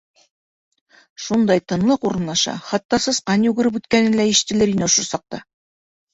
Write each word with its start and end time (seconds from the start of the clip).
Шундай 1.25 1.61
тынлыҡ 1.71 2.07
урынлаша, 2.11 2.55
хатта 2.71 3.01
сысҡан 3.05 3.47
йүгереп 3.49 3.79
үткәне 3.83 4.19
лә 4.23 4.27
ишетелер 4.33 4.75
ине 4.75 4.89
ошо 4.91 5.07
саҡта. 5.13 5.45